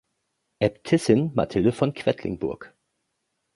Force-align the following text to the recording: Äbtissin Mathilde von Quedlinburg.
Äbtissin 0.57 1.31
Mathilde 1.35 1.71
von 1.71 1.93
Quedlinburg. 1.93 2.73